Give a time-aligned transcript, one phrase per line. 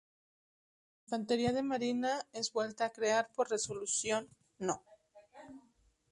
[0.95, 4.27] La infantería de marina es vuelta a crear por Resolución
[4.57, 4.83] No.